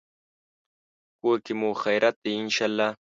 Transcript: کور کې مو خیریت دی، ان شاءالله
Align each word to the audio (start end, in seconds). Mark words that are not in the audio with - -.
کور 1.19 1.37
کې 1.45 1.53
مو 1.59 1.69
خیریت 1.83 2.15
دی، 2.23 2.31
ان 2.43 2.47
شاءالله 2.55 2.89